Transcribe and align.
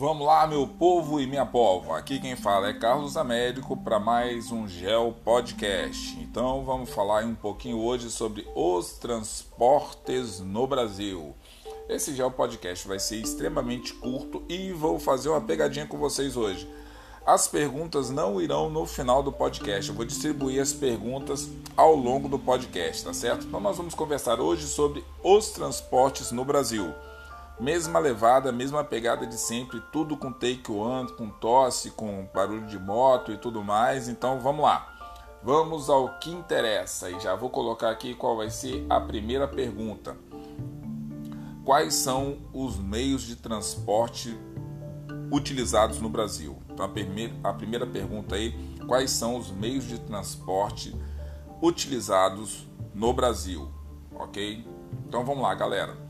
Vamos 0.00 0.26
lá, 0.26 0.46
meu 0.46 0.66
povo 0.66 1.20
e 1.20 1.26
minha 1.26 1.44
povo. 1.44 1.92
Aqui 1.92 2.18
quem 2.18 2.34
fala 2.34 2.68
é 2.68 2.72
Carlos 2.72 3.18
Américo 3.18 3.76
para 3.76 4.00
mais 4.00 4.50
um 4.50 4.66
Gel 4.66 5.14
Podcast. 5.22 6.18
Então 6.18 6.64
vamos 6.64 6.88
falar 6.88 7.22
um 7.22 7.34
pouquinho 7.34 7.78
hoje 7.78 8.10
sobre 8.10 8.48
os 8.54 8.92
transportes 8.92 10.40
no 10.40 10.66
Brasil. 10.66 11.34
Esse 11.86 12.14
Gel 12.14 12.30
Podcast 12.30 12.88
vai 12.88 12.98
ser 12.98 13.16
extremamente 13.16 13.92
curto 13.92 14.42
e 14.48 14.72
vou 14.72 14.98
fazer 14.98 15.28
uma 15.28 15.40
pegadinha 15.42 15.86
com 15.86 15.98
vocês 15.98 16.34
hoje. 16.34 16.66
As 17.26 17.46
perguntas 17.46 18.08
não 18.08 18.40
irão 18.40 18.70
no 18.70 18.86
final 18.86 19.22
do 19.22 19.30
podcast. 19.30 19.90
Eu 19.90 19.96
vou 19.96 20.06
distribuir 20.06 20.62
as 20.62 20.72
perguntas 20.72 21.46
ao 21.76 21.94
longo 21.94 22.26
do 22.26 22.38
podcast, 22.38 23.04
tá 23.04 23.12
certo? 23.12 23.46
Então 23.46 23.60
nós 23.60 23.76
vamos 23.76 23.94
conversar 23.94 24.40
hoje 24.40 24.66
sobre 24.66 25.04
os 25.22 25.50
transportes 25.50 26.32
no 26.32 26.42
Brasil. 26.42 26.90
Mesma 27.60 27.98
levada, 27.98 28.50
mesma 28.50 28.82
pegada 28.82 29.26
de 29.26 29.36
sempre, 29.36 29.82
tudo 29.92 30.16
com 30.16 30.32
take 30.32 30.72
one, 30.72 31.12
com 31.12 31.28
tosse, 31.28 31.90
com 31.90 32.26
barulho 32.32 32.66
de 32.66 32.78
moto 32.78 33.30
e 33.30 33.36
tudo 33.36 33.62
mais. 33.62 34.08
Então 34.08 34.40
vamos 34.40 34.64
lá. 34.64 34.90
Vamos 35.42 35.90
ao 35.90 36.18
que 36.18 36.30
interessa 36.30 37.10
e 37.10 37.20
já 37.20 37.34
vou 37.34 37.50
colocar 37.50 37.90
aqui 37.90 38.14
qual 38.14 38.34
vai 38.34 38.48
ser 38.48 38.86
a 38.88 38.98
primeira 38.98 39.46
pergunta. 39.46 40.16
Quais 41.62 41.94
são 41.94 42.38
os 42.54 42.78
meios 42.78 43.22
de 43.22 43.36
transporte 43.36 44.34
utilizados 45.30 46.00
no 46.00 46.08
Brasil? 46.08 46.62
Então 46.70 46.86
a 46.86 46.88
primeira, 46.88 47.34
a 47.44 47.52
primeira 47.52 47.86
pergunta 47.86 48.36
aí, 48.36 48.54
quais 48.86 49.10
são 49.10 49.36
os 49.36 49.50
meios 49.50 49.84
de 49.84 49.98
transporte 49.98 50.94
utilizados 51.60 52.66
no 52.94 53.12
Brasil? 53.12 53.70
OK? 54.14 54.66
Então 55.06 55.26
vamos 55.26 55.42
lá, 55.42 55.54
galera. 55.54 56.09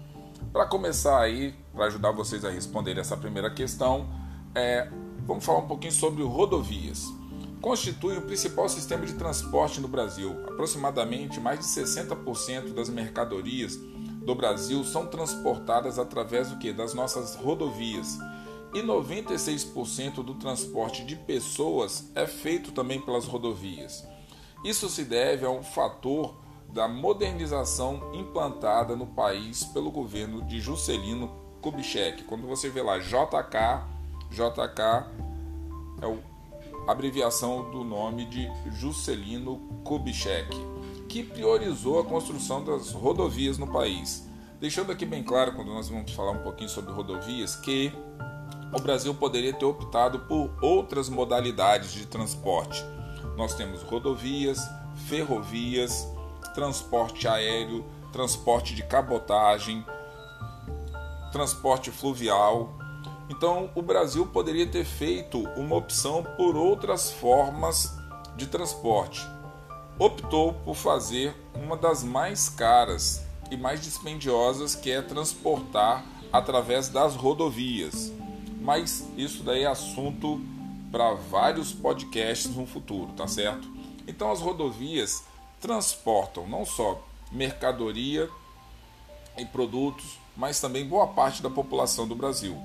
Para 0.53 0.67
começar 0.67 1.21
aí, 1.21 1.55
para 1.73 1.85
ajudar 1.85 2.11
vocês 2.11 2.45
a 2.45 2.51
responder 2.51 2.99
essa 2.99 3.17
primeira 3.17 3.49
questão, 3.49 4.09
é, 4.53 4.91
vamos 5.25 5.45
falar 5.45 5.61
um 5.61 5.69
pouquinho 5.69 5.93
sobre 5.93 6.25
rodovias. 6.25 7.05
Constitui 7.61 8.17
o 8.17 8.23
principal 8.23 8.69
sistema 8.69 9.07
de 9.07 9.15
transporte 9.15 9.81
no 9.81 9.87
Brasil. 9.87 10.33
Aproximadamente 10.49 11.39
mais 11.39 11.61
de 11.61 11.67
60% 11.67 12.75
das 12.75 12.89
mercadorias 12.89 13.77
do 13.77 14.35
Brasil 14.35 14.83
são 14.83 15.07
transportadas 15.07 16.01
através 16.01 16.51
do 16.51 16.59
que? 16.59 16.73
Das 16.73 16.95
nossas 16.95 17.37
rodovias. 17.37 18.19
E 18.75 18.83
96% 18.83 20.25
do 20.25 20.35
transporte 20.35 21.05
de 21.05 21.15
pessoas 21.15 22.11
é 22.17 22.27
feito 22.27 22.73
também 22.73 23.01
pelas 23.01 23.25
rodovias. 23.25 24.05
Isso 24.65 24.89
se 24.89 25.05
deve 25.05 25.47
a 25.47 25.51
um 25.51 25.63
fator 25.63 26.35
da 26.73 26.87
modernização 26.87 28.13
implantada 28.15 28.95
no 28.95 29.07
país 29.07 29.65
pelo 29.65 29.91
governo 29.91 30.43
de 30.43 30.61
Juscelino 30.61 31.31
Kubitschek. 31.61 32.25
Quando 32.25 32.47
você 32.47 32.69
vê 32.69 32.83
lá 32.83 32.99
JK, 32.99 33.85
JK 34.31 34.81
é 36.01 36.31
a 36.87 36.93
abreviação 36.93 37.71
do 37.71 37.85
nome 37.85 38.25
de 38.27 38.49
Juscelino 38.73 39.59
Kubitschek, 39.85 40.57
que 41.09 41.23
priorizou 41.23 42.01
a 42.01 42.05
construção 42.05 42.65
das 42.65 42.93
rodovias 42.93 43.59
no 43.59 43.67
país. 43.67 44.29
Deixando 44.61 44.93
aqui 44.93 45.05
bem 45.05 45.23
claro, 45.23 45.53
quando 45.53 45.69
nós 45.69 45.89
vamos 45.89 46.13
falar 46.13 46.33
um 46.33 46.43
pouquinho 46.43 46.69
sobre 46.69 46.93
rodovias, 46.93 47.57
que 47.57 47.93
o 48.73 48.81
Brasil 48.81 49.15
poderia 49.15 49.53
ter 49.53 49.65
optado 49.65 50.21
por 50.21 50.53
outras 50.63 51.09
modalidades 51.09 51.93
de 51.93 52.07
transporte. 52.07 52.85
Nós 53.37 53.55
temos 53.55 53.83
rodovias, 53.83 54.61
ferrovias, 55.09 56.07
transporte 56.55 57.27
aéreo, 57.27 57.85
transporte 58.13 58.75
de 58.75 58.83
cabotagem, 58.83 59.85
transporte 61.33 61.91
fluvial. 61.91 62.75
Então, 63.29 63.71
o 63.75 63.83
Brasil 63.83 64.27
poderia 64.27 64.67
ter 64.67 64.85
feito 64.85 65.39
uma 65.57 65.77
opção 65.77 66.25
por 66.37 66.57
outras 66.57 67.13
formas 67.13 67.97
de 68.37 68.47
transporte. 68.47 69.27
Optou 69.99 70.55
por 70.55 70.75
fazer 70.75 71.35
uma 71.55 71.77
das 71.77 72.03
mais 72.03 72.49
caras 72.49 73.25
e 73.51 73.57
mais 73.57 73.81
dispendiosas, 73.81 74.75
que 74.75 74.91
é 74.91 75.03
transportar 75.03 76.05
através 76.33 76.89
das 76.89 77.15
rodovias. 77.15 78.13
Mas 78.61 79.07
isso 79.17 79.43
daí 79.43 79.63
é 79.63 79.67
assunto 79.67 80.41
para 80.91 81.15
vários 81.15 81.73
podcasts 81.73 82.55
no 82.55 82.67
futuro, 82.67 83.13
tá 83.13 83.27
certo? 83.27 83.69
Então 84.07 84.31
as 84.31 84.41
rodovias 84.41 85.25
transportam 85.61 86.49
não 86.49 86.65
só 86.65 87.05
mercadoria 87.31 88.29
e 89.37 89.45
produtos, 89.45 90.19
mas 90.37 90.61
também 90.61 90.87
boa 90.87 91.09
parte 91.09 91.43
da 91.43 91.51
população 91.51 92.09
do 92.09 92.15
Brasil. 92.15 92.57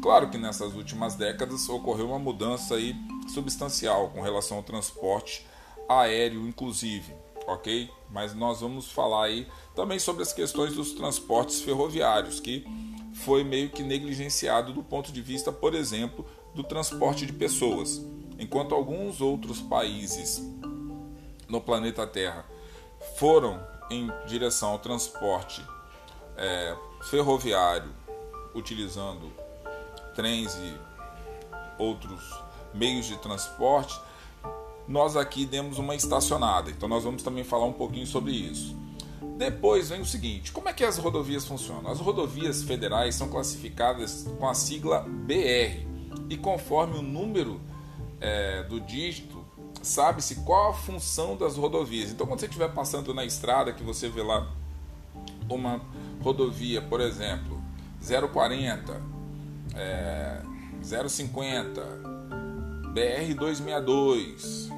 Claro 0.00 0.30
que 0.30 0.38
nessas 0.38 0.74
últimas 0.74 1.14
décadas 1.14 1.68
ocorreu 1.68 2.06
uma 2.08 2.18
mudança 2.18 2.76
aí 2.76 2.94
substancial 3.28 4.10
com 4.10 4.20
relação 4.20 4.58
ao 4.58 4.62
transporte 4.62 5.44
aéreo, 5.88 6.46
inclusive, 6.46 7.12
ok? 7.46 7.90
Mas 8.10 8.34
nós 8.34 8.60
vamos 8.60 8.90
falar 8.90 9.24
aí 9.24 9.46
também 9.74 9.98
sobre 9.98 10.22
as 10.22 10.32
questões 10.32 10.74
dos 10.74 10.92
transportes 10.92 11.60
ferroviários, 11.60 12.40
que 12.40 12.64
foi 13.14 13.42
meio 13.42 13.70
que 13.70 13.82
negligenciado 13.82 14.72
do 14.72 14.82
ponto 14.82 15.10
de 15.10 15.20
vista, 15.20 15.50
por 15.50 15.74
exemplo, 15.74 16.24
do 16.54 16.62
transporte 16.62 17.26
de 17.26 17.32
pessoas. 17.32 18.00
Enquanto 18.38 18.74
alguns 18.74 19.20
outros 19.20 19.60
países 19.60 20.42
no 21.48 21.60
planeta 21.60 22.06
Terra 22.06 22.44
foram 23.16 23.60
em 23.90 24.10
direção 24.26 24.70
ao 24.70 24.78
transporte 24.78 25.64
é, 26.36 26.76
ferroviário, 27.02 27.90
utilizando 28.54 29.32
trens 30.14 30.54
e 30.54 30.74
outros 31.78 32.20
meios 32.74 33.06
de 33.06 33.16
transporte, 33.18 33.98
nós 34.88 35.16
aqui 35.16 35.44
demos 35.44 35.78
uma 35.78 35.94
estacionada. 35.94 36.70
Então 36.70 36.88
nós 36.88 37.04
vamos 37.04 37.22
também 37.22 37.44
falar 37.44 37.66
um 37.66 37.72
pouquinho 37.72 38.06
sobre 38.06 38.32
isso. 38.32 38.76
Depois 39.36 39.90
vem 39.90 40.00
o 40.00 40.06
seguinte: 40.06 40.52
como 40.52 40.68
é 40.68 40.72
que 40.72 40.84
as 40.84 40.98
rodovias 40.98 41.44
funcionam? 41.44 41.90
As 41.90 41.98
rodovias 41.98 42.62
federais 42.62 43.14
são 43.14 43.28
classificadas 43.28 44.26
com 44.38 44.48
a 44.48 44.54
sigla 44.54 45.00
BR 45.00 45.86
e 46.30 46.36
conforme 46.36 46.98
o 46.98 47.02
número 47.02 47.60
é, 48.20 48.62
do 48.64 48.80
dígito 48.80 49.35
sabe-se 49.86 50.36
qual 50.36 50.70
a 50.70 50.74
função 50.74 51.36
das 51.36 51.56
rodovias. 51.56 52.10
Então, 52.10 52.26
quando 52.26 52.40
você 52.40 52.46
estiver 52.46 52.72
passando 52.72 53.14
na 53.14 53.24
estrada, 53.24 53.72
que 53.72 53.82
você 53.82 54.08
vê 54.08 54.22
lá 54.22 54.50
uma 55.48 55.80
rodovia, 56.20 56.82
por 56.82 57.00
exemplo, 57.00 57.62
040, 58.00 59.00
é, 59.74 60.40
050, 60.82 61.82
BR 62.92 63.34
262. 63.34 64.70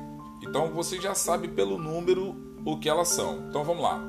Então 0.43 0.73
você 0.73 1.01
já 1.01 1.15
sabe 1.15 1.49
pelo 1.49 1.79
número 1.79 2.37
o 2.65 2.79
que 2.79 2.89
elas 2.89 3.09
são. 3.09 3.47
Então 3.49 3.65
vamos 3.65 3.83
lá. 3.83 4.01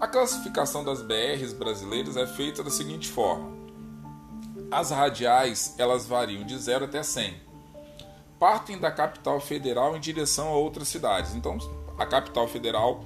A 0.00 0.06
classificação 0.06 0.84
das 0.84 1.02
BRs 1.02 1.52
brasileiras 1.52 2.16
é 2.16 2.26
feita 2.26 2.62
da 2.62 2.70
seguinte 2.70 3.08
forma: 3.08 3.50
as 4.70 4.90
radiais 4.90 5.74
elas 5.78 6.06
variam 6.06 6.44
de 6.44 6.56
0 6.58 6.86
até 6.86 7.02
100 7.02 7.51
partem 8.42 8.76
da 8.76 8.90
capital 8.90 9.38
federal 9.38 9.96
em 9.96 10.00
direção 10.00 10.48
a 10.48 10.56
outras 10.56 10.88
cidades. 10.88 11.32
Então, 11.32 11.56
a 11.96 12.04
capital 12.04 12.48
federal 12.48 13.04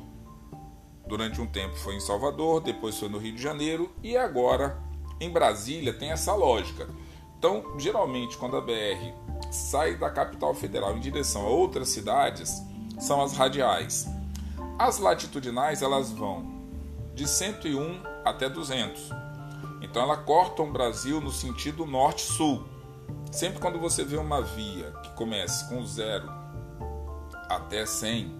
durante 1.06 1.38
um 1.42 1.46
tempo 1.46 1.76
foi 1.76 1.94
em 1.94 2.00
Salvador, 2.00 2.62
depois 2.62 2.98
foi 2.98 3.10
no 3.10 3.18
Rio 3.18 3.34
de 3.34 3.42
Janeiro 3.42 3.92
e 4.02 4.16
agora 4.16 4.80
em 5.20 5.28
Brasília 5.28 5.92
tem 5.92 6.10
essa 6.10 6.34
lógica. 6.34 6.88
Então, 7.38 7.78
geralmente, 7.78 8.38
quando 8.38 8.56
a 8.56 8.62
BR 8.62 9.12
sai 9.50 9.94
da 9.94 10.08
capital 10.08 10.54
federal 10.54 10.96
em 10.96 11.00
direção 11.00 11.42
a 11.42 11.50
outras 11.50 11.90
cidades, 11.90 12.62
são 12.98 13.20
as 13.20 13.34
radiais. 13.34 14.08
As 14.78 14.98
latitudinais 14.98 15.82
elas 15.82 16.10
vão 16.12 16.50
de 17.14 17.28
101 17.28 18.00
até 18.24 18.48
200. 18.48 19.10
Então, 19.82 20.00
ela 20.00 20.16
corta 20.16 20.62
o 20.62 20.72
Brasil 20.72 21.20
no 21.20 21.30
sentido 21.30 21.84
norte-sul. 21.84 22.64
Sempre 23.30 23.60
quando 23.60 23.78
você 23.78 24.04
vê 24.04 24.16
uma 24.16 24.40
via 24.42 24.92
que 25.02 25.10
comece 25.10 25.68
com 25.68 25.84
0 25.84 26.30
até 27.48 27.84
100 27.84 28.36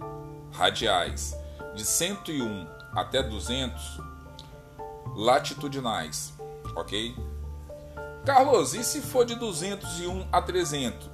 radiais, 0.51 1.35
de 1.75 1.85
101 1.85 2.67
até 2.93 3.21
200 3.21 4.01
latitudinais, 5.15 6.33
ok? 6.75 7.15
Carlos, 8.25 8.73
e 8.73 8.83
se 8.83 9.01
for 9.01 9.25
de 9.25 9.35
201 9.35 10.27
a 10.31 10.41
300? 10.41 11.09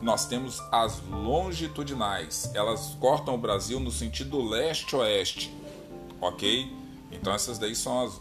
Nós 0.00 0.26
temos 0.26 0.62
as 0.70 1.00
longitudinais, 1.08 2.50
elas 2.54 2.96
cortam 3.00 3.34
o 3.34 3.38
Brasil 3.38 3.80
no 3.80 3.90
sentido 3.90 4.42
leste-oeste, 4.42 5.54
ok? 6.20 6.72
Então 7.10 7.32
essas 7.32 7.58
daí 7.58 7.74
são 7.74 8.04
as 8.04 8.20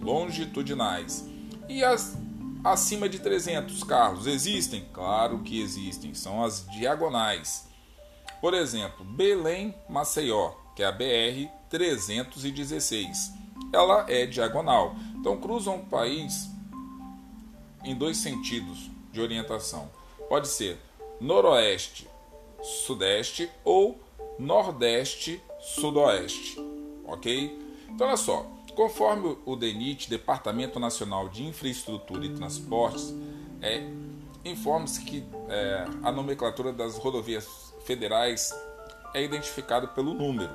longitudinais. 0.00 1.24
E 1.68 1.82
as 1.82 2.16
acima 2.64 3.08
de 3.08 3.18
300 3.18 3.84
carros 3.84 4.26
existem? 4.26 4.88
Claro 4.92 5.40
que 5.40 5.60
existem, 5.60 6.14
são 6.14 6.42
as 6.42 6.66
diagonais. 6.70 7.68
Por 8.40 8.54
exemplo, 8.54 9.04
Belém-Maceió, 9.04 10.52
que 10.74 10.82
é 10.82 10.86
a 10.86 10.92
BR 10.92 11.48
316. 11.68 13.32
Ela 13.72 14.06
é 14.08 14.26
diagonal. 14.26 14.96
Então 15.16 15.40
cruzam 15.40 15.76
o 15.76 15.86
país 15.86 16.48
em 17.84 17.94
dois 17.94 18.16
sentidos, 18.16 18.90
de 19.12 19.20
orientação. 19.20 19.90
Pode 20.28 20.48
ser 20.48 20.78
noroeste, 21.20 22.08
sudeste 22.62 23.48
ou 23.62 24.00
nordeste, 24.38 25.40
sudoeste, 25.60 26.58
ok? 27.04 27.58
Então 27.88 28.08
olha 28.08 28.16
só, 28.16 28.46
conforme 28.74 29.36
o 29.44 29.56
DENIT, 29.56 30.10
Departamento 30.10 30.78
Nacional 30.78 31.28
de 31.28 31.44
Infraestrutura 31.44 32.24
e 32.26 32.34
Transportes, 32.34 33.14
é, 33.62 33.86
informa-se 34.44 35.02
que 35.04 35.24
é, 35.48 35.86
a 36.02 36.12
nomenclatura 36.12 36.72
das 36.72 36.98
rodovias 36.98 37.72
federais 37.84 38.52
é 39.14 39.22
identificada 39.22 39.86
pelo 39.86 40.12
número. 40.12 40.52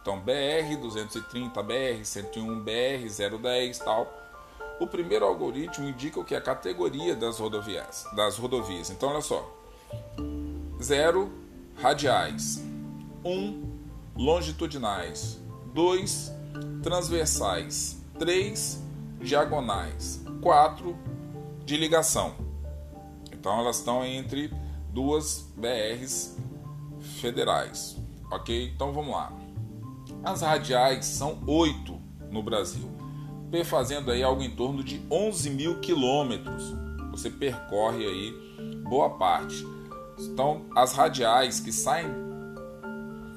Então 0.00 0.20
BR 0.20 0.76
230, 0.80 1.62
BR 1.62 2.04
101, 2.04 2.60
BR 2.60 3.40
010, 3.40 3.78
tal. 3.78 4.12
O 4.78 4.86
primeiro 4.86 5.24
algoritmo 5.24 5.88
indica 5.88 6.20
o 6.20 6.24
que 6.24 6.34
é 6.34 6.38
a 6.38 6.40
categoria 6.40 7.16
das 7.16 7.38
rodovias, 7.38 8.06
das 8.14 8.36
rodovias. 8.36 8.90
Então 8.90 9.08
olha 9.08 9.20
só. 9.20 9.52
0 10.80 11.32
radiais, 11.76 12.62
1 13.24 13.30
um, 13.30 13.78
longitudinais, 14.14 15.40
2 15.74 16.35
transversais, 16.82 18.00
3 18.18 18.82
diagonais, 19.20 20.22
4 20.40 20.96
de 21.64 21.76
ligação. 21.76 22.34
Então 23.32 23.58
elas 23.58 23.78
estão 23.78 24.04
entre 24.04 24.52
duas 24.90 25.52
BRs 25.56 26.36
federais, 27.20 27.96
ok? 28.30 28.72
Então 28.74 28.92
vamos 28.92 29.12
lá. 29.12 29.32
As 30.24 30.42
radiais 30.42 31.04
são 31.06 31.38
8 31.46 32.00
no 32.30 32.42
Brasil, 32.42 32.90
fazendo 33.64 34.10
aí 34.10 34.22
algo 34.22 34.42
em 34.42 34.54
torno 34.54 34.84
de 34.84 35.00
11 35.10 35.50
mil 35.50 35.80
quilômetros. 35.80 36.74
Você 37.10 37.30
percorre 37.30 38.04
aí 38.04 38.80
boa 38.88 39.10
parte. 39.10 39.66
Então 40.18 40.66
as 40.74 40.92
radiais 40.92 41.58
que 41.60 41.72
saem 41.72 42.08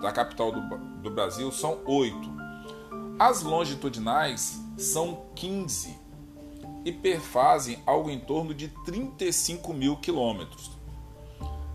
da 0.01 0.11
capital 0.11 0.51
do, 0.51 0.61
do 1.01 1.09
Brasil 1.09 1.51
são 1.51 1.79
8 1.85 2.38
as 3.19 3.43
longitudinais 3.43 4.61
são 4.77 5.25
15 5.35 5.93
e 6.85 6.91
perfazem 6.93 7.77
algo 7.85 8.09
em 8.09 8.17
torno 8.17 8.53
de 8.53 8.69
35 8.85 9.73
mil 9.73 9.97
quilômetros. 9.97 10.71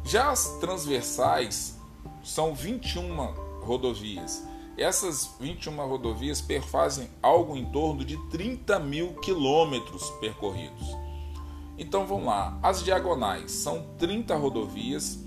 Já 0.02 0.30
as 0.30 0.58
transversais 0.58 1.78
são 2.22 2.54
21 2.54 3.14
rodovias. 3.60 4.42
Essas 4.78 5.34
21 5.38 5.86
rodovias 5.86 6.40
perfazem 6.40 7.10
algo 7.22 7.54
em 7.58 7.66
torno 7.66 8.06
de 8.06 8.16
30 8.30 8.78
mil 8.78 9.12
quilômetros 9.16 10.08
percorridos. 10.20 10.96
Então 11.76 12.06
vamos 12.06 12.24
lá, 12.24 12.58
as 12.62 12.82
diagonais 12.82 13.52
são 13.52 13.84
30 13.98 14.34
rodovias 14.34 15.18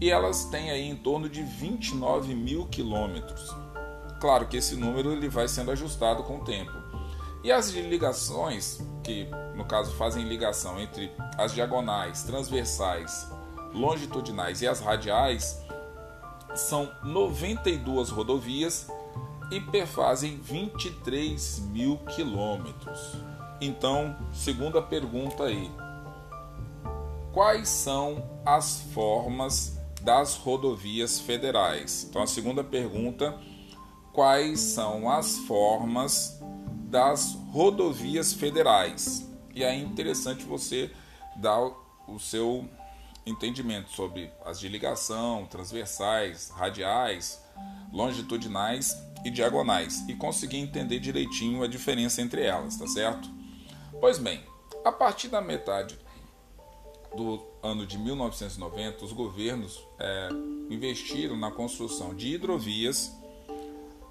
e 0.00 0.10
elas 0.10 0.44
têm 0.46 0.72
aí 0.72 0.88
em 0.88 0.96
torno 0.96 1.28
de 1.28 1.42
29 1.44 2.34
mil 2.34 2.66
quilômetros. 2.66 3.61
Claro 4.22 4.46
que 4.46 4.58
esse 4.58 4.76
número 4.76 5.10
ele 5.10 5.28
vai 5.28 5.48
sendo 5.48 5.72
ajustado 5.72 6.22
com 6.22 6.36
o 6.36 6.44
tempo. 6.44 6.70
E 7.42 7.50
as 7.50 7.70
ligações, 7.70 8.80
que 9.02 9.28
no 9.56 9.64
caso 9.64 9.90
fazem 9.96 10.22
ligação 10.22 10.80
entre 10.80 11.10
as 11.36 11.52
diagonais, 11.52 12.22
transversais, 12.22 13.28
longitudinais 13.74 14.62
e 14.62 14.68
as 14.68 14.78
radiais, 14.78 15.60
são 16.54 16.88
92 17.02 18.10
rodovias 18.10 18.86
e 19.50 19.60
perfazem 19.60 20.36
23 20.36 21.58
mil 21.72 21.98
quilômetros. 22.14 23.16
Então, 23.60 24.16
segunda 24.32 24.80
pergunta 24.80 25.46
aí: 25.46 25.68
quais 27.32 27.68
são 27.68 28.22
as 28.46 28.82
formas 28.94 29.80
das 30.00 30.36
rodovias 30.36 31.18
federais? 31.18 32.06
Então, 32.08 32.22
a 32.22 32.26
segunda 32.28 32.62
pergunta 32.62 33.36
quais 34.12 34.60
são 34.60 35.10
as 35.10 35.38
formas 35.38 36.38
das 36.90 37.34
rodovias 37.50 38.32
federais. 38.32 39.28
E 39.54 39.64
é 39.64 39.74
interessante 39.74 40.44
você 40.44 40.90
dar 41.36 41.70
o 42.06 42.18
seu 42.18 42.68
entendimento 43.24 43.90
sobre 43.90 44.30
as 44.44 44.58
de 44.58 44.68
ligação, 44.68 45.46
transversais, 45.46 46.50
radiais, 46.50 47.42
longitudinais 47.92 48.96
e 49.24 49.30
diagonais 49.30 50.06
e 50.08 50.14
conseguir 50.14 50.58
entender 50.58 50.98
direitinho 50.98 51.62
a 51.62 51.68
diferença 51.68 52.20
entre 52.20 52.42
elas, 52.42 52.76
tá 52.76 52.86
certo? 52.86 53.28
Pois 54.00 54.18
bem, 54.18 54.42
a 54.84 54.90
partir 54.90 55.28
da 55.28 55.40
metade 55.40 55.98
do 57.16 57.42
ano 57.62 57.86
de 57.86 57.98
1990, 57.98 59.04
os 59.04 59.12
governos 59.12 59.80
é, 59.98 60.28
investiram 60.70 61.36
na 61.36 61.50
construção 61.50 62.14
de 62.14 62.34
hidrovias 62.34 63.12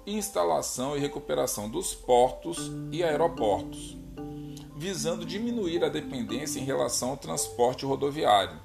instalação 0.06 0.96
e 0.96 1.00
recuperação 1.00 1.68
dos 1.68 1.94
portos 1.94 2.70
e 2.90 3.02
aeroportos, 3.02 3.96
visando 4.76 5.24
diminuir 5.24 5.84
a 5.84 5.88
dependência 5.88 6.58
em 6.58 6.64
relação 6.64 7.10
ao 7.10 7.16
transporte 7.16 7.84
rodoviário. 7.84 8.58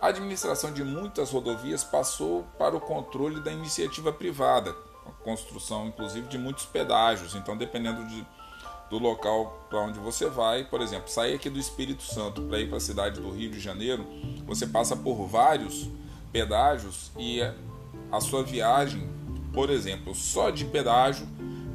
A 0.00 0.08
administração 0.08 0.72
de 0.72 0.82
muitas 0.82 1.30
rodovias 1.30 1.84
passou 1.84 2.44
para 2.58 2.76
o 2.76 2.80
controle 2.80 3.40
da 3.40 3.52
iniciativa 3.52 4.12
privada, 4.12 4.74
a 5.06 5.10
construção 5.22 5.88
inclusive 5.88 6.26
de 6.28 6.38
muitos 6.38 6.64
pedágios. 6.64 7.34
Então, 7.34 7.56
dependendo 7.56 8.06
de, 8.06 8.26
do 8.88 8.98
local 8.98 9.66
para 9.68 9.80
onde 9.80 9.98
você 9.98 10.26
vai, 10.26 10.64
por 10.64 10.80
exemplo, 10.80 11.10
sair 11.10 11.34
aqui 11.34 11.50
do 11.50 11.58
Espírito 11.58 12.02
Santo 12.02 12.42
para 12.42 12.60
ir 12.60 12.68
para 12.68 12.78
a 12.78 12.80
cidade 12.80 13.20
do 13.20 13.30
Rio 13.30 13.50
de 13.50 13.60
Janeiro, 13.60 14.06
você 14.46 14.66
passa 14.66 14.96
por 14.96 15.26
vários 15.26 15.90
pedágios 16.32 17.10
e 17.18 17.40
a 18.10 18.20
sua 18.20 18.42
viagem 18.42 19.19
por 19.52 19.70
exemplo, 19.70 20.14
só 20.14 20.50
de 20.50 20.64
pedágio 20.64 21.26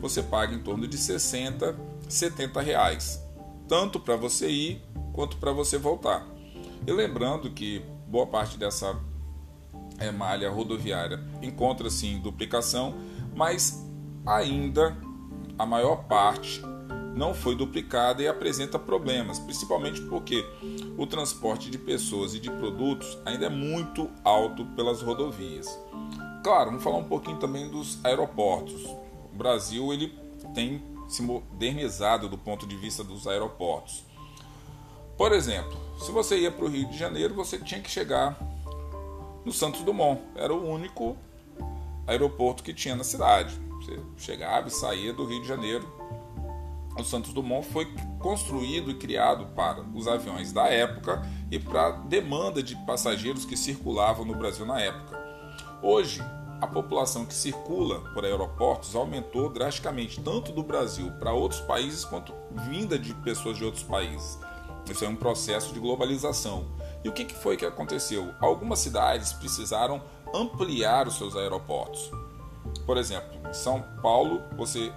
você 0.02 0.22
paga 0.22 0.54
em 0.54 0.60
torno 0.60 0.88
de 0.88 0.98
60, 0.98 1.76
70 2.08 2.62
reais, 2.62 3.22
tanto 3.68 4.00
para 4.00 4.16
você 4.16 4.50
ir 4.50 4.82
quanto 5.14 5.38
para 5.38 5.52
você 5.52 5.78
voltar. 5.78 6.26
E 6.86 6.92
lembrando 6.92 7.50
que 7.50 7.84
boa 8.08 8.28
parte 8.28 8.58
dessa 8.58 9.00
é, 9.98 10.12
malha 10.12 10.50
rodoviária 10.50 11.24
encontra-se 11.42 12.06
em 12.06 12.20
duplicação, 12.20 12.96
mas 13.36 13.84
ainda 14.26 14.96
a 15.58 15.66
maior 15.66 16.04
parte 16.04 16.62
não 17.16 17.34
foi 17.34 17.56
duplicada 17.56 18.22
e 18.22 18.28
apresenta 18.28 18.78
problemas, 18.78 19.40
principalmente 19.40 20.02
porque 20.02 20.46
o 20.98 21.08
transporte 21.08 21.72
de 21.72 21.78
pessoas 21.78 22.36
e 22.36 22.40
de 22.40 22.52
produtos 22.52 23.18
ainda 23.26 23.46
é 23.46 23.50
muito 23.50 24.10
alto 24.24 24.66
pelas 24.76 25.02
rodovias. 25.02 25.80
Claro, 26.46 26.70
vamos 26.70 26.84
falar 26.84 26.98
um 26.98 27.06
pouquinho 27.06 27.38
também 27.38 27.68
dos 27.68 27.98
aeroportos. 28.06 28.86
O 29.34 29.36
Brasil 29.36 29.92
ele 29.92 30.16
tem 30.54 30.80
se 31.08 31.24
modernizado 31.24 32.30
do 32.30 32.38
ponto 32.38 32.68
de 32.68 32.78
vista 32.78 33.04
dos 33.04 33.26
aeroportos. 33.26 34.06
Por 35.18 35.32
exemplo, 35.32 35.76
se 35.98 36.12
você 36.12 36.38
ia 36.38 36.52
para 36.52 36.66
o 36.66 36.68
Rio 36.68 36.88
de 36.88 36.96
Janeiro, 37.00 37.34
você 37.34 37.58
tinha 37.58 37.82
que 37.82 37.90
chegar 37.90 38.38
no 39.44 39.52
Santos 39.52 39.82
Dumont. 39.82 40.22
Era 40.36 40.54
o 40.54 40.70
único 40.70 41.18
aeroporto 42.06 42.62
que 42.62 42.76
tinha 42.76 42.96
na 42.96 43.04
cidade. 43.04 43.60
Você 43.80 44.00
chegava 44.16 44.68
e 44.68 44.72
saía 44.72 45.14
do 45.14 45.26
Rio 45.26 45.42
de 45.42 45.48
Janeiro. 45.48 45.92
O 46.96 47.04
Santos 47.04 47.34
Dumont 47.34 47.68
foi 47.68 47.92
construído 48.20 48.92
e 48.92 48.94
criado 48.94 49.48
para 49.56 49.82
os 49.82 50.08
aviões 50.08 50.54
da 50.54 50.68
época 50.68 51.28
e 51.50 51.58
para 51.58 51.88
a 51.88 51.92
demanda 51.92 52.62
de 52.62 52.76
passageiros 52.86 53.46
que 53.46 53.58
circulavam 53.58 54.24
no 54.24 54.36
Brasil 54.36 54.64
na 54.64 54.80
época. 54.80 55.26
Hoje, 55.82 56.20
a 56.62 56.68
população 56.68 57.26
que 57.26 57.34
circula 57.34 58.00
por 58.14 58.24
aeroportos 58.24 58.96
aumentou 58.96 59.50
drasticamente, 59.50 60.22
tanto 60.22 60.52
do 60.52 60.64
Brasil 60.64 61.12
para 61.20 61.34
outros 61.34 61.62
países 61.62 62.06
quanto 62.06 62.34
vinda 62.52 62.98
de 62.98 63.14
pessoas 63.14 63.58
de 63.58 63.66
outros 63.66 63.84
países. 63.84 64.40
Isso 64.90 65.04
é 65.04 65.10
um 65.10 65.16
processo 65.16 65.74
de 65.74 65.80
globalização. 65.80 66.66
E 67.04 67.10
o 67.10 67.12
que 67.12 67.32
foi 67.34 67.58
que 67.58 67.66
aconteceu? 67.66 68.34
Algumas 68.40 68.80
cidades 68.80 69.34
precisaram 69.34 70.02
ampliar 70.34 71.08
os 71.08 71.18
seus 71.18 71.36
aeroportos. 71.36 72.12
Por 72.86 72.98
exemplo, 72.98 73.30
em 73.50 73.54
São 73.54 73.82
Paulo, 74.02 74.42
você 74.56 74.92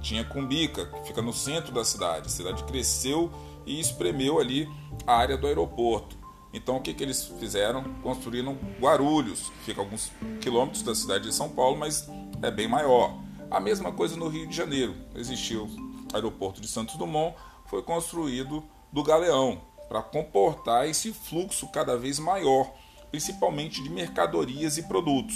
tinha 0.00 0.24
Cumbica, 0.24 0.86
que 0.86 1.06
fica 1.06 1.22
no 1.22 1.32
centro 1.32 1.72
da 1.72 1.84
cidade. 1.84 2.26
A 2.26 2.30
cidade 2.30 2.62
cresceu 2.64 3.30
e 3.64 3.80
espremeu 3.80 4.38
ali 4.38 4.68
a 5.06 5.16
área 5.16 5.36
do 5.36 5.46
aeroporto. 5.46 6.23
Então 6.54 6.76
o 6.76 6.80
que, 6.80 6.94
que 6.94 7.02
eles 7.02 7.26
fizeram? 7.40 7.82
Construíram 8.00 8.56
Guarulhos, 8.80 9.50
que 9.50 9.64
fica 9.64 9.80
alguns 9.80 10.12
quilômetros 10.40 10.84
da 10.84 10.94
cidade 10.94 11.24
de 11.24 11.34
São 11.34 11.48
Paulo, 11.48 11.76
mas 11.76 12.08
é 12.40 12.50
bem 12.50 12.68
maior. 12.68 13.18
A 13.50 13.58
mesma 13.58 13.92
coisa 13.92 14.16
no 14.16 14.28
Rio 14.28 14.46
de 14.46 14.56
Janeiro. 14.56 14.94
Existiu 15.16 15.64
o 15.64 16.14
aeroporto 16.14 16.60
de 16.60 16.68
Santos 16.68 16.96
Dumont, 16.96 17.36
foi 17.66 17.82
construído 17.82 18.62
do 18.92 19.02
Galeão 19.02 19.60
para 19.88 20.00
comportar 20.00 20.88
esse 20.88 21.12
fluxo 21.12 21.66
cada 21.68 21.96
vez 21.98 22.20
maior, 22.20 22.72
principalmente 23.10 23.82
de 23.82 23.90
mercadorias 23.90 24.78
e 24.78 24.84
produtos, 24.84 25.34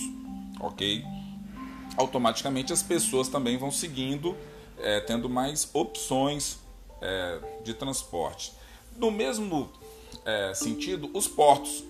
ok? 0.61 1.05
Automaticamente 1.97 2.73
as 2.73 2.83
pessoas 2.83 3.29
também 3.29 3.59
vão 3.59 3.73
seguindo, 3.73 4.37
é, 4.79 5.01
tendo 5.01 5.29
mais 5.29 5.69
opções 5.75 6.61
é, 7.03 7.41
de 7.65 7.75
transporte. 7.75 8.53
No 8.97 9.11
mesmo 9.11 9.69
é, 10.25 10.53
sentido 10.55 11.11
os 11.15 11.27
portos. 11.27 11.85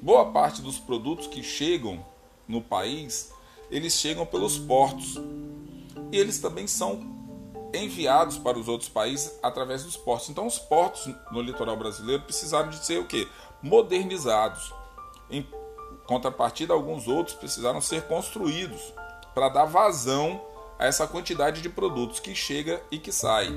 Boa 0.00 0.26
parte 0.32 0.62
dos 0.62 0.78
produtos 0.78 1.26
que 1.26 1.42
chegam 1.42 2.04
no 2.46 2.60
país, 2.60 3.32
eles 3.70 3.94
chegam 3.94 4.24
pelos 4.24 4.58
portos. 4.58 5.16
E 6.12 6.18
eles 6.18 6.38
também 6.38 6.66
são 6.66 7.16
enviados 7.74 8.38
para 8.38 8.58
os 8.58 8.68
outros 8.68 8.88
países 8.88 9.38
através 9.42 9.82
dos 9.84 9.96
portos. 9.96 10.28
Então 10.28 10.46
os 10.46 10.58
portos 10.58 11.12
no 11.32 11.40
litoral 11.40 11.76
brasileiro 11.76 12.22
precisaram 12.22 12.70
de 12.70 12.84
ser 12.84 12.98
o 13.00 13.06
quê? 13.06 13.26
Modernizados. 13.62 14.72
Em 15.30 15.46
contrapartida, 16.06 16.72
alguns 16.72 17.08
outros 17.08 17.36
precisaram 17.36 17.80
ser 17.80 18.02
construídos 18.02 18.80
para 19.34 19.48
dar 19.48 19.64
vazão 19.64 20.40
a 20.78 20.86
essa 20.86 21.06
quantidade 21.06 21.60
de 21.60 21.68
produtos 21.68 22.20
que 22.20 22.34
chega 22.34 22.82
e 22.90 22.98
que 22.98 23.10
sai. 23.10 23.48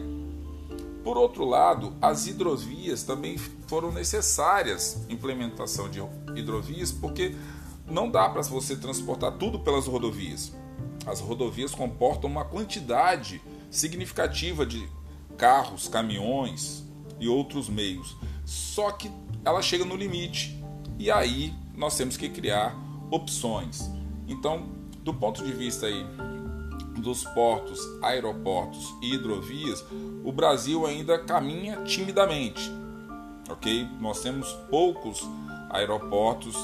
Por 1.04 1.18
outro 1.18 1.46
lado, 1.46 1.94
as 2.02 2.28
hidrovias 2.28 3.04
também 3.04 3.38
foram 3.38 3.92
necessárias 3.92 5.06
implementação 5.10 5.90
de 5.90 6.02
hidrovias 6.36 6.92
porque 6.92 7.36
não 7.88 8.10
dá 8.10 8.30
para 8.30 8.42
você 8.42 8.76
transportar 8.76 9.34
tudo 9.34 9.60
pelas 9.60 9.88
rodovias. 9.88 10.54
As 11.06 11.20
rodovias 11.20 11.74
comportam 11.74 12.30
uma 12.30 12.46
quantidade 12.46 13.42
significativa 13.72 14.66
de 14.66 14.88
carros, 15.38 15.88
caminhões 15.88 16.84
e 17.20 17.28
outros 17.28 17.70
meios. 17.70 18.16
Só 18.46 18.92
que 18.92 19.10
ela 19.46 19.62
chega 19.62 19.86
no 19.86 19.96
limite 19.96 20.62
e 20.98 21.10
aí 21.10 21.54
nós 21.76 21.96
temos 21.96 22.18
que 22.18 22.30
criar 22.30 22.76
opções. 23.10 23.90
Então, 24.28 24.68
do 25.02 25.14
ponto 25.14 25.44
de 25.44 25.54
vista 25.54 25.88
aí 25.88 26.06
dos 27.00 27.24
portos, 27.24 27.80
aeroportos 28.02 28.94
e 29.02 29.14
hidrovias, 29.14 29.84
o 30.24 30.32
Brasil 30.32 30.86
ainda 30.86 31.18
caminha 31.20 31.84
timidamente, 31.84 32.70
ok? 33.50 33.88
Nós 34.00 34.22
temos 34.22 34.52
poucos 34.70 35.22
aeroportos 35.70 36.56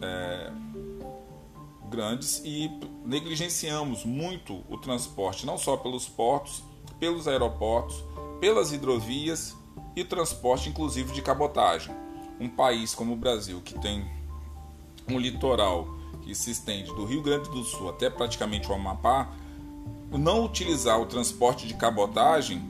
é, 0.00 0.52
grandes 1.88 2.42
e 2.44 2.70
negligenciamos 3.04 4.04
muito 4.04 4.64
o 4.68 4.78
transporte, 4.78 5.46
não 5.46 5.56
só 5.56 5.76
pelos 5.76 6.08
portos, 6.08 6.62
pelos 6.98 7.28
aeroportos, 7.28 8.04
pelas 8.40 8.72
hidrovias 8.72 9.56
e 9.94 10.04
transporte 10.04 10.68
inclusive 10.68 11.12
de 11.12 11.22
cabotagem. 11.22 11.94
Um 12.38 12.48
país 12.48 12.94
como 12.94 13.14
o 13.14 13.16
Brasil, 13.16 13.60
que 13.62 13.78
tem 13.78 14.04
um 15.08 15.18
litoral 15.18 15.86
que 16.22 16.34
se 16.34 16.50
estende 16.50 16.92
do 16.94 17.04
Rio 17.04 17.22
Grande 17.22 17.48
do 17.50 17.62
Sul 17.62 17.88
até 17.88 18.10
praticamente 18.10 18.68
o 18.70 18.74
Amapá, 18.74 19.32
não 20.10 20.44
utilizar 20.44 21.00
o 21.00 21.06
transporte 21.06 21.66
de 21.66 21.74
cabotagem 21.74 22.62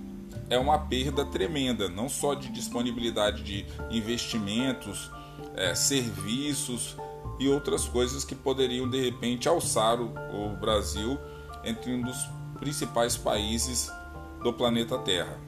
é 0.49 0.59
uma 0.59 0.79
perda 0.79 1.25
tremenda, 1.25 1.89
não 1.89 2.09
só 2.09 2.35
de 2.35 2.49
disponibilidade 2.49 3.43
de 3.43 3.67
investimentos, 3.91 5.11
é, 5.55 5.75
serviços 5.75 6.97
e 7.39 7.49
outras 7.49 7.87
coisas 7.87 8.25
que 8.25 8.35
poderiam 8.35 8.89
de 8.89 9.03
repente 9.03 9.49
alçar 9.49 10.01
o, 10.01 10.13
o 10.33 10.57
Brasil 10.57 11.19
entre 11.65 11.93
um 11.93 12.03
dos 12.03 12.17
principais 12.59 13.17
países 13.17 13.91
do 14.43 14.53
planeta 14.53 14.99
Terra. 14.99 15.39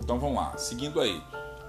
Então 0.00 0.18
vamos 0.18 0.36
lá, 0.36 0.56
seguindo 0.56 1.00
aí. 1.00 1.20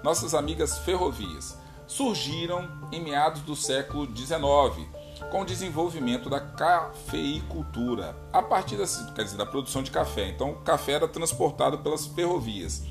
Nossas 0.03 0.33
amigas 0.33 0.77
ferrovias 0.79 1.57
surgiram 1.87 2.69
em 2.91 3.01
meados 3.01 3.41
do 3.41 3.55
século 3.55 4.07
XIX 4.15 4.87
com 5.31 5.41
o 5.41 5.45
desenvolvimento 5.45 6.29
da 6.29 6.39
cafeicultura, 6.39 8.15
a 8.31 8.41
partir 8.41 8.75
da, 8.75 8.83
dizer, 8.83 9.37
da 9.37 9.45
produção 9.45 9.83
de 9.83 9.91
café. 9.91 10.29
Então, 10.29 10.51
o 10.51 10.61
café 10.61 10.93
era 10.93 11.07
transportado 11.07 11.79
pelas 11.79 12.05
ferrovias. 12.05 12.83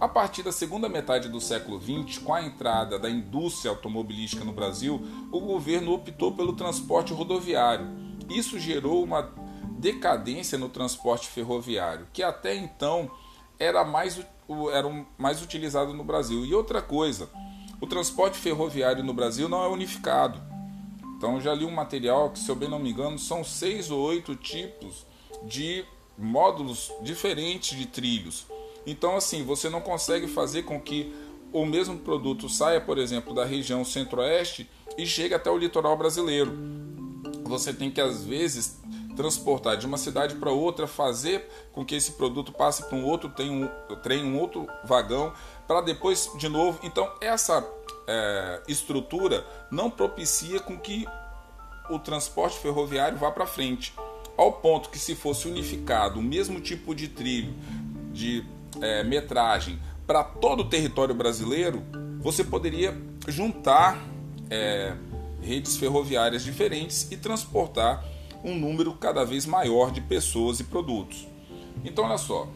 A 0.00 0.08
partir 0.08 0.42
da 0.42 0.50
segunda 0.50 0.88
metade 0.88 1.28
do 1.28 1.40
século 1.40 1.78
XX, 1.78 2.18
com 2.18 2.32
a 2.32 2.42
entrada 2.42 2.98
da 2.98 3.10
indústria 3.10 3.70
automobilística 3.70 4.44
no 4.44 4.52
Brasil, 4.52 5.06
o 5.30 5.40
governo 5.40 5.92
optou 5.92 6.32
pelo 6.32 6.54
transporte 6.54 7.12
rodoviário. 7.12 7.86
Isso 8.28 8.58
gerou 8.58 9.04
uma 9.04 9.30
decadência 9.78 10.56
no 10.56 10.70
transporte 10.70 11.28
ferroviário, 11.28 12.06
que 12.12 12.22
até 12.22 12.54
então 12.54 13.10
era 13.58 13.84
mais, 13.84 14.18
era 14.72 15.06
mais 15.18 15.42
utilizado 15.42 15.92
no 15.92 16.02
Brasil. 16.02 16.46
E 16.46 16.54
outra 16.54 16.80
coisa, 16.80 17.28
o 17.78 17.86
transporte 17.86 18.38
ferroviário 18.38 19.04
no 19.04 19.12
Brasil 19.12 19.50
não 19.50 19.62
é 19.62 19.68
unificado. 19.68 20.49
Então 21.20 21.38
já 21.38 21.52
li 21.52 21.66
um 21.66 21.70
material 21.70 22.30
que, 22.30 22.38
se 22.38 22.48
eu 22.48 22.56
bem 22.56 22.66
não 22.66 22.78
me 22.78 22.92
engano, 22.92 23.18
são 23.18 23.44
seis 23.44 23.90
ou 23.90 24.00
oito 24.00 24.34
tipos 24.34 25.04
de 25.42 25.84
módulos 26.16 26.90
diferentes 27.02 27.78
de 27.78 27.84
trilhos. 27.84 28.46
Então, 28.86 29.14
assim, 29.14 29.44
você 29.44 29.68
não 29.68 29.82
consegue 29.82 30.26
fazer 30.26 30.62
com 30.62 30.80
que 30.80 31.12
o 31.52 31.66
mesmo 31.66 31.98
produto 31.98 32.48
saia, 32.48 32.80
por 32.80 32.96
exemplo, 32.96 33.34
da 33.34 33.44
região 33.44 33.84
centro-oeste 33.84 34.66
e 34.96 35.04
chegue 35.04 35.34
até 35.34 35.50
o 35.50 35.58
litoral 35.58 35.94
brasileiro. 35.94 36.56
Você 37.44 37.74
tem 37.74 37.90
que, 37.90 38.00
às 38.00 38.24
vezes, 38.24 38.80
transportar 39.20 39.76
de 39.76 39.84
uma 39.84 39.98
cidade 39.98 40.34
para 40.36 40.50
outra, 40.50 40.86
fazer 40.86 41.46
com 41.72 41.84
que 41.84 41.94
esse 41.94 42.12
produto 42.12 42.52
passe 42.52 42.82
para 42.84 42.96
um 42.96 43.04
outro 43.04 43.28
trem, 43.28 43.50
um, 43.50 43.68
trem, 43.96 44.24
um 44.24 44.38
outro 44.38 44.66
vagão, 44.82 45.34
para 45.68 45.82
depois 45.82 46.30
de 46.38 46.48
novo. 46.48 46.80
Então, 46.82 47.12
essa 47.20 47.62
é, 48.08 48.62
estrutura 48.66 49.46
não 49.70 49.90
propicia 49.90 50.58
com 50.58 50.78
que 50.78 51.06
o 51.90 51.98
transporte 51.98 52.58
ferroviário 52.60 53.18
vá 53.18 53.30
para 53.30 53.46
frente. 53.46 53.92
Ao 54.38 54.52
ponto 54.54 54.88
que, 54.88 54.98
se 54.98 55.14
fosse 55.14 55.46
unificado 55.46 56.18
o 56.18 56.22
mesmo 56.22 56.58
tipo 56.58 56.94
de 56.94 57.06
trilho, 57.08 57.54
de 58.10 58.42
é, 58.80 59.04
metragem 59.04 59.78
para 60.06 60.24
todo 60.24 60.60
o 60.60 60.64
território 60.64 61.14
brasileiro, 61.14 61.82
você 62.20 62.42
poderia 62.42 62.98
juntar 63.28 64.02
é, 64.48 64.94
redes 65.42 65.76
ferroviárias 65.76 66.42
diferentes 66.42 67.06
e 67.10 67.18
transportar 67.18 68.02
um 68.44 68.58
número 68.58 68.92
cada 68.94 69.24
vez 69.24 69.46
maior 69.46 69.90
de 69.90 70.00
pessoas 70.00 70.60
e 70.60 70.64
produtos. 70.64 71.26
Então, 71.84 72.04
olha 72.04 72.18
só, 72.18 72.48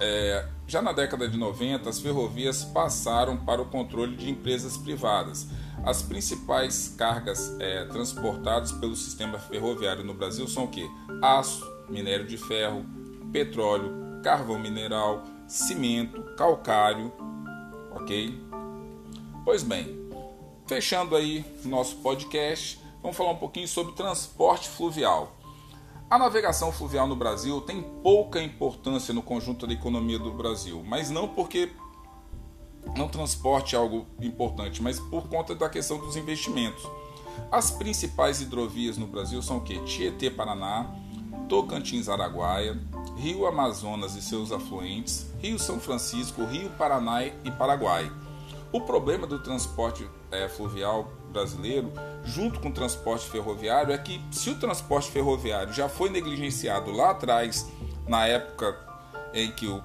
é, 0.00 0.48
já 0.66 0.82
na 0.82 0.92
década 0.92 1.28
de 1.28 1.38
90, 1.38 1.88
as 1.88 2.00
ferrovias 2.00 2.64
passaram 2.64 3.36
para 3.36 3.62
o 3.62 3.66
controle 3.66 4.16
de 4.16 4.30
empresas 4.30 4.76
privadas. 4.76 5.46
As 5.84 6.02
principais 6.02 6.94
cargas 6.96 7.54
é, 7.60 7.84
transportadas 7.84 8.72
pelo 8.72 8.96
sistema 8.96 9.38
ferroviário 9.38 10.04
no 10.04 10.14
Brasil 10.14 10.48
são 10.48 10.64
o 10.64 10.68
que? 10.68 10.88
Aço, 11.20 11.64
minério 11.88 12.26
de 12.26 12.36
ferro, 12.36 12.84
petróleo, 13.32 14.20
carvão 14.22 14.58
mineral, 14.58 15.24
cimento, 15.46 16.22
calcário, 16.36 17.12
ok? 17.90 18.40
Pois 19.44 19.62
bem, 19.62 19.86
fechando 20.66 21.14
aí 21.14 21.44
nosso 21.64 21.96
podcast, 21.96 22.81
vamos 23.02 23.16
falar 23.16 23.32
um 23.32 23.36
pouquinho 23.36 23.66
sobre 23.66 23.92
transporte 23.92 24.68
fluvial. 24.68 25.36
A 26.08 26.18
navegação 26.18 26.70
fluvial 26.70 27.06
no 27.06 27.16
Brasil 27.16 27.60
tem 27.62 27.82
pouca 28.02 28.42
importância 28.42 29.12
no 29.12 29.22
conjunto 29.22 29.66
da 29.66 29.72
economia 29.72 30.18
do 30.18 30.30
Brasil, 30.30 30.82
mas 30.86 31.10
não 31.10 31.26
porque 31.26 31.72
não 32.96 33.08
transporte 33.08 33.74
é 33.74 33.78
algo 33.78 34.06
importante, 34.20 34.82
mas 34.82 35.00
por 35.00 35.28
conta 35.28 35.54
da 35.54 35.68
questão 35.68 35.98
dos 35.98 36.16
investimentos. 36.16 36.86
As 37.50 37.70
principais 37.70 38.40
hidrovias 38.40 38.98
no 38.98 39.06
Brasil 39.06 39.40
são 39.42 39.58
o 39.58 39.60
que? 39.62 39.78
Tietê 39.84 40.30
Paraná, 40.30 40.94
Tocantins 41.48 42.08
Araguaia, 42.08 42.78
Rio 43.16 43.46
Amazonas 43.46 44.14
e 44.14 44.22
seus 44.22 44.52
afluentes, 44.52 45.26
Rio 45.40 45.58
São 45.58 45.80
Francisco, 45.80 46.44
Rio 46.44 46.70
Paraná 46.70 47.24
e 47.24 47.50
Paraguai. 47.58 48.10
O 48.70 48.80
problema 48.80 49.26
do 49.26 49.38
transporte 49.38 50.06
é, 50.30 50.48
fluvial 50.48 51.10
brasileiro, 51.32 51.92
junto 52.24 52.60
com 52.60 52.68
o 52.68 52.72
transporte 52.72 53.28
ferroviário, 53.28 53.92
é 53.92 53.98
que 53.98 54.20
se 54.30 54.50
o 54.50 54.58
transporte 54.58 55.10
ferroviário 55.10 55.72
já 55.72 55.88
foi 55.88 56.10
negligenciado 56.10 56.90
lá 56.92 57.10
atrás, 57.10 57.66
na 58.06 58.26
época 58.26 58.78
em 59.34 59.50
que 59.50 59.66
o 59.66 59.82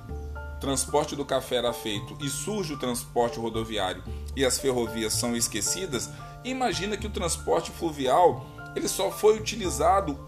transporte 0.59 1.15
do 1.15 1.25
café 1.25 1.55
era 1.55 1.73
feito 1.73 2.17
e 2.21 2.29
surge 2.29 2.73
o 2.73 2.79
transporte 2.79 3.39
rodoviário 3.39 4.03
e 4.35 4.43
as 4.43 4.59
ferrovias 4.59 5.13
são 5.13 5.35
esquecidas, 5.35 6.09
imagina 6.43 6.97
que 6.97 7.07
o 7.07 7.11
transporte 7.11 7.71
fluvial 7.71 8.45
ele 8.75 8.87
só 8.87 9.09
foi 9.11 9.37
utilizado 9.37 10.19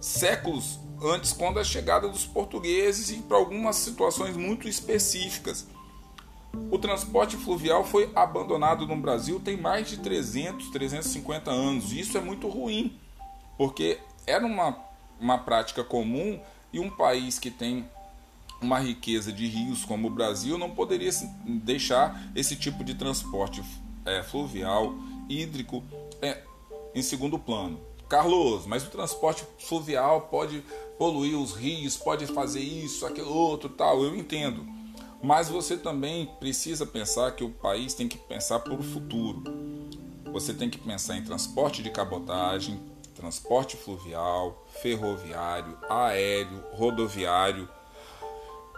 séculos 0.00 0.78
antes, 1.02 1.32
quando 1.32 1.58
a 1.58 1.64
chegada 1.64 2.08
dos 2.08 2.24
portugueses 2.24 3.10
e 3.10 3.22
para 3.22 3.36
algumas 3.36 3.76
situações 3.76 4.36
muito 4.36 4.68
específicas. 4.68 5.66
O 6.70 6.78
transporte 6.78 7.36
fluvial 7.36 7.84
foi 7.84 8.10
abandonado 8.14 8.86
no 8.86 8.96
Brasil 8.96 9.40
tem 9.40 9.56
mais 9.56 9.88
de 9.88 9.98
300, 9.98 10.70
350 10.70 11.50
anos. 11.50 11.92
Isso 11.92 12.18
é 12.18 12.20
muito 12.20 12.48
ruim, 12.48 12.98
porque 13.56 13.98
era 14.26 14.44
uma, 14.44 14.76
uma 15.20 15.38
prática 15.38 15.84
comum 15.84 16.40
e 16.72 16.80
um 16.80 16.90
país 16.90 17.38
que 17.38 17.50
tem 17.50 17.88
uma 18.60 18.78
riqueza 18.78 19.32
de 19.32 19.46
rios 19.46 19.84
como 19.84 20.08
o 20.08 20.10
Brasil 20.10 20.58
não 20.58 20.70
poderia 20.70 21.10
deixar 21.44 22.30
esse 22.34 22.56
tipo 22.56 22.82
de 22.82 22.94
transporte 22.94 23.62
é, 24.04 24.22
fluvial, 24.22 24.94
hídrico, 25.28 25.82
é, 26.22 26.42
em 26.94 27.02
segundo 27.02 27.38
plano. 27.38 27.80
Carlos, 28.08 28.66
mas 28.66 28.84
o 28.86 28.90
transporte 28.90 29.44
fluvial 29.58 30.22
pode 30.22 30.62
poluir 30.96 31.36
os 31.36 31.54
rios, 31.54 31.96
pode 31.96 32.26
fazer 32.26 32.60
isso, 32.60 33.04
aquilo 33.04 33.32
outro, 33.32 33.68
tal. 33.68 34.02
Eu 34.04 34.14
entendo. 34.14 34.75
Mas 35.22 35.48
você 35.48 35.76
também 35.76 36.26
precisa 36.38 36.86
pensar 36.86 37.32
que 37.32 37.42
o 37.42 37.50
país 37.50 37.94
tem 37.94 38.06
que 38.06 38.18
pensar 38.18 38.60
para 38.60 38.74
o 38.74 38.82
futuro. 38.82 39.42
Você 40.32 40.52
tem 40.52 40.68
que 40.68 40.78
pensar 40.78 41.16
em 41.16 41.24
transporte 41.24 41.82
de 41.82 41.90
cabotagem, 41.90 42.80
transporte 43.14 43.76
fluvial, 43.76 44.66
ferroviário, 44.82 45.76
aéreo, 45.88 46.62
rodoviário. 46.72 47.68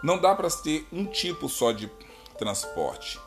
Não 0.01 0.17
dá 0.17 0.33
para 0.33 0.49
ter 0.49 0.87
um 0.91 1.05
tipo 1.05 1.49
só 1.49 1.71
de 1.71 1.91
transporte. 2.37 3.19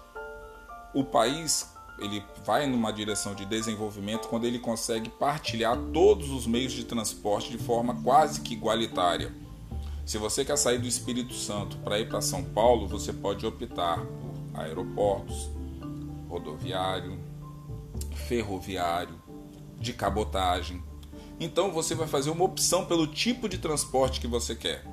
O 0.95 1.04
país 1.04 1.71
ele 1.99 2.25
vai 2.45 2.66
numa 2.66 2.92
direção 2.92 3.35
de 3.35 3.45
desenvolvimento 3.45 4.28
quando 4.28 4.47
ele 4.47 4.59
consegue 4.59 5.11
partilhar 5.11 5.76
todos 5.92 6.31
os 6.31 6.47
meios 6.47 6.73
de 6.73 6.85
transporte 6.85 7.50
de 7.50 7.59
forma 7.59 8.02
quase 8.02 8.40
que 8.40 8.54
igualitária. 8.54 9.33
Se 10.05 10.19
você 10.19 10.45
quer 10.45 10.57
sair 10.57 10.79
do 10.79 10.89
Espírito 10.89 11.33
Santo 11.33 11.77
para 11.79 11.99
ir 11.99 12.09
para 12.09 12.21
São 12.21 12.43
Paulo, 12.43 12.89
você 12.89 13.13
pode 13.13 13.47
optar 13.47 13.99
por 13.99 14.61
aeroportos, 14.61 15.49
rodoviário, 16.29 17.19
ferroviário, 18.27 19.21
de 19.79 19.93
cabotagem. 19.93 20.83
Então 21.39 21.73
você 21.73 21.95
vai 21.95 22.07
fazer 22.07 22.31
uma 22.31 22.45
opção 22.45 22.85
pelo 22.85 23.07
tipo 23.07 23.49
de 23.49 23.59
transporte 23.59 24.21
que 24.21 24.27
você 24.27 24.55
quer. 24.55 24.85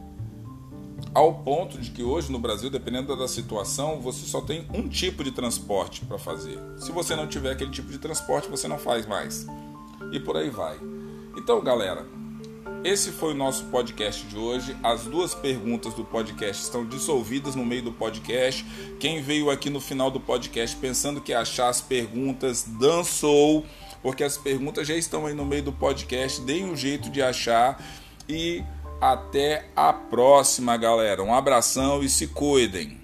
Ao 1.13 1.33
ponto 1.33 1.79
de 1.79 1.89
que 1.89 2.03
hoje 2.03 2.31
no 2.31 2.39
Brasil, 2.39 2.69
dependendo 2.69 3.15
da 3.15 3.27
situação, 3.27 3.99
você 3.99 4.25
só 4.25 4.41
tem 4.41 4.67
um 4.73 4.87
tipo 4.87 5.23
de 5.23 5.31
transporte 5.31 6.05
para 6.05 6.19
fazer. 6.19 6.59
Se 6.77 6.91
você 6.91 7.15
não 7.15 7.27
tiver 7.27 7.51
aquele 7.51 7.71
tipo 7.71 7.91
de 7.91 7.97
transporte, 7.97 8.47
você 8.47 8.67
não 8.67 8.77
faz 8.77 9.07
mais. 9.07 9.47
E 10.11 10.19
por 10.19 10.37
aí 10.37 10.49
vai. 10.49 10.79
Então, 11.35 11.63
galera, 11.63 12.05
esse 12.83 13.11
foi 13.11 13.33
o 13.33 13.35
nosso 13.35 13.65
podcast 13.65 14.25
de 14.25 14.37
hoje. 14.37 14.75
As 14.83 15.03
duas 15.03 15.33
perguntas 15.33 15.93
do 15.93 16.03
podcast 16.03 16.63
estão 16.63 16.85
dissolvidas 16.85 17.55
no 17.55 17.65
meio 17.65 17.83
do 17.83 17.91
podcast. 17.91 18.65
Quem 18.99 19.21
veio 19.21 19.49
aqui 19.49 19.69
no 19.69 19.81
final 19.81 20.09
do 20.09 20.19
podcast 20.19 20.75
pensando 20.77 21.21
que 21.21 21.33
achar 21.33 21.69
as 21.69 21.81
perguntas 21.81 22.63
dançou, 22.63 23.65
porque 24.01 24.23
as 24.23 24.37
perguntas 24.37 24.87
já 24.87 24.95
estão 24.95 25.25
aí 25.25 25.33
no 25.33 25.45
meio 25.45 25.63
do 25.63 25.71
podcast. 25.71 26.41
Deem 26.41 26.65
um 26.65 26.75
jeito 26.75 27.09
de 27.09 27.21
achar 27.21 27.83
e 28.27 28.63
até 29.01 29.67
a 29.75 29.91
próxima, 29.91 30.75
galera. 30.77 31.23
Um 31.23 31.33
abração 31.33 32.03
e 32.03 32.09
se 32.09 32.27
cuidem. 32.27 32.98